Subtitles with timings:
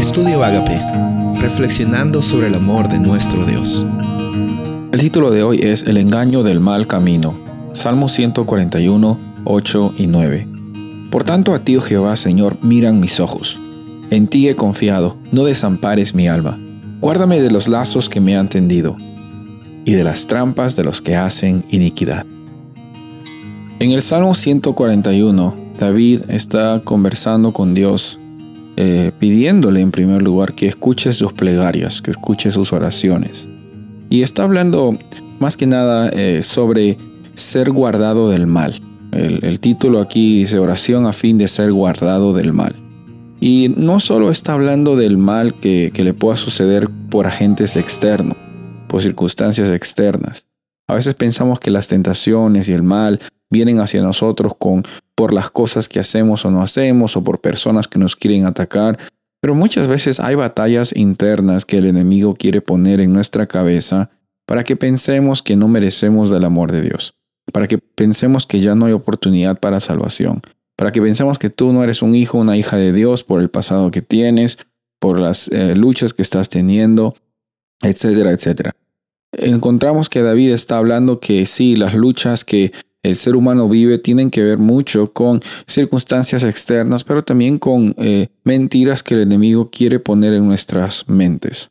[0.00, 0.80] Estudio Agape,
[1.42, 3.84] reflexionando sobre el amor de nuestro Dios.
[4.92, 7.38] El título de hoy es El engaño del mal camino.
[7.74, 10.48] Salmo 141, 8 y 9.
[11.10, 13.58] Por tanto a ti, oh Jehová, Señor, miran mis ojos.
[14.08, 16.58] En ti he confiado, no desampares mi alma.
[17.02, 18.96] Guárdame de los lazos que me han tendido
[19.84, 22.24] y de las trampas de los que hacen iniquidad.
[23.78, 28.18] En el Salmo 141, David está conversando con Dios
[28.76, 33.48] eh, pidiéndole en primer lugar que escuche sus plegarias, que escuche sus oraciones.
[34.08, 34.96] Y está hablando
[35.38, 36.96] más que nada eh, sobre
[37.34, 38.80] ser guardado del mal.
[39.12, 42.74] El, título aquí dice oración a fin de ser guardado del mal.
[43.40, 48.36] Y no solo está hablando del mal que, que le pueda suceder por agentes externos,
[48.86, 50.46] por circunstancias externas.
[50.86, 54.84] A veces pensamos que las tentaciones y el mal vienen hacia nosotros con
[55.20, 58.98] por las cosas que hacemos o no hacemos o por personas que nos quieren atacar,
[59.42, 64.08] pero muchas veces hay batallas internas que el enemigo quiere poner en nuestra cabeza
[64.46, 67.12] para que pensemos que no merecemos del amor de Dios,
[67.52, 70.40] para que pensemos que ya no hay oportunidad para salvación,
[70.74, 73.42] para que pensemos que tú no eres un hijo o una hija de Dios por
[73.42, 74.56] el pasado que tienes,
[74.98, 77.14] por las eh, luchas que estás teniendo,
[77.82, 78.72] etcétera, etcétera.
[79.32, 82.72] Encontramos que David está hablando que sí, las luchas que
[83.02, 88.28] el ser humano vive tienen que ver mucho con circunstancias externas, pero también con eh,
[88.44, 91.70] mentiras que el enemigo quiere poner en nuestras mentes.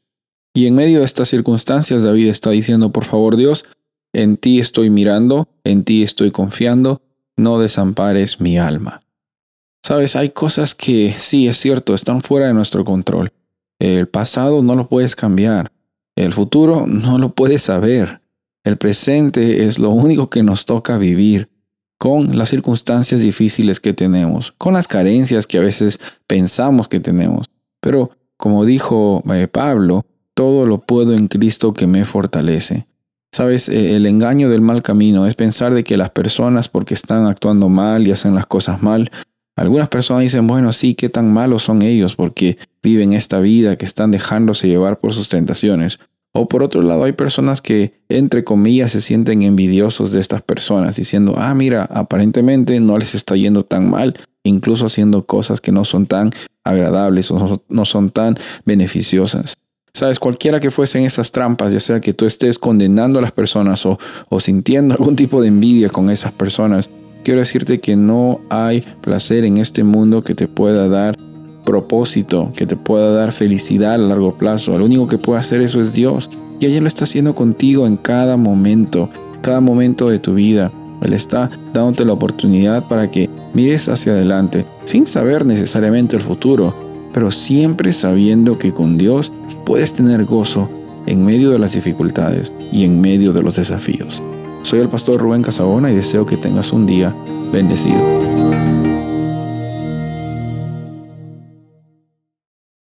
[0.54, 3.66] Y en medio de estas circunstancias, David está diciendo, por favor Dios,
[4.14, 7.02] en ti estoy mirando, en ti estoy confiando,
[7.38, 9.04] no desampares mi alma.
[9.84, 13.32] Sabes, hay cosas que sí, es cierto, están fuera de nuestro control.
[13.80, 15.72] El pasado no lo puedes cambiar.
[16.16, 18.22] El futuro no lo puedes saber.
[18.64, 21.50] El presente es lo único que nos toca vivir
[21.98, 27.48] con las circunstancias difíciles que tenemos, con las carencias que a veces pensamos que tenemos.
[27.82, 32.88] Pero, como dijo eh, Pablo, todo lo puedo en Cristo que me fortalece.
[33.32, 37.26] Sabes, eh, el engaño del mal camino es pensar de que las personas porque están
[37.26, 39.12] actuando mal y hacen las cosas mal,
[39.60, 43.86] algunas personas dicen, bueno, sí, qué tan malos son ellos porque viven esta vida que
[43.86, 46.00] están dejándose llevar por sus tentaciones.
[46.32, 50.96] O por otro lado, hay personas que, entre comillas, se sienten envidiosos de estas personas,
[50.96, 54.14] diciendo, ah, mira, aparentemente no les está yendo tan mal,
[54.44, 56.32] incluso haciendo cosas que no son tan
[56.64, 59.58] agradables o no son tan beneficiosas.
[59.94, 63.86] Sabes, cualquiera que fuesen esas trampas, ya sea que tú estés condenando a las personas
[63.88, 63.98] o,
[64.30, 66.92] o sintiendo algún tipo de envidia con esas personas,
[67.24, 71.16] quiero decirte que no hay placer en este mundo que te pueda dar
[71.70, 74.78] propósito, que te pueda dar felicidad a largo plazo.
[74.78, 76.30] Lo único que puede hacer eso es Dios.
[76.60, 79.10] Y ella lo está haciendo contigo en cada momento,
[79.42, 80.72] cada momento de tu vida.
[81.04, 86.74] Él está dándote la oportunidad para que mires hacia adelante, sin saber necesariamente el futuro,
[87.14, 89.32] pero siempre sabiendo que con Dios
[89.64, 90.68] puedes tener gozo
[91.06, 94.24] en medio de las dificultades y en medio de los desafíos.
[94.64, 97.16] Soy el pastor Rubén Casabona y deseo que tengas un día
[97.54, 98.49] bendecido.